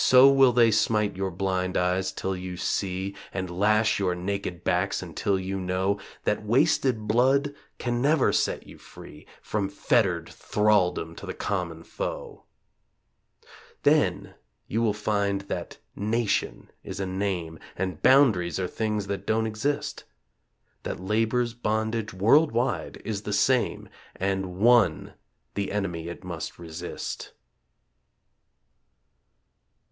So 0.00 0.30
will 0.30 0.52
they 0.52 0.70
smite 0.70 1.16
your 1.16 1.32
blind 1.32 1.76
eyes 1.76 2.12
till 2.12 2.36
you 2.36 2.56
see, 2.56 3.16
And 3.34 3.50
lash 3.50 3.98
your 3.98 4.14
naked 4.14 4.62
backs 4.62 5.02
until 5.02 5.40
you 5.40 5.58
know 5.58 5.98
That 6.22 6.44
wasted 6.44 7.08
blood 7.08 7.52
can 7.78 8.00
never 8.00 8.32
set 8.32 8.64
you 8.64 8.78
free 8.78 9.26
From 9.42 9.68
fettered 9.68 10.28
thraldom 10.28 11.16
to 11.16 11.26
the 11.26 11.34
Common 11.34 11.82
Foe. 11.82 12.44
Then 13.82 14.34
you 14.68 14.82
will 14.82 14.92
find 14.94 15.40
that 15.42 15.78
"nation" 15.96 16.70
is 16.84 17.00
a 17.00 17.04
name 17.06 17.58
And 17.74 18.00
boundaries 18.00 18.60
are 18.60 18.68
things 18.68 19.08
that 19.08 19.26
don't 19.26 19.48
exist; 19.48 20.04
That 20.84 21.00
Labor's 21.00 21.54
bondage, 21.54 22.14
worldwide, 22.14 23.02
is 23.04 23.22
the 23.22 23.32
same, 23.32 23.88
And 24.14 24.60
ONE 24.60 25.14
the 25.54 25.72
enemy 25.72 26.06
it 26.06 26.22
must 26.22 26.56
resist. 26.56 27.32